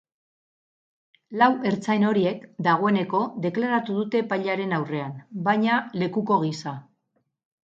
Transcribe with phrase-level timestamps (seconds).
[1.41, 5.15] Lau ertzain horiek dagoeneko deklaratu dute epailearen aurrean,
[5.49, 6.75] baina lekuko gisa.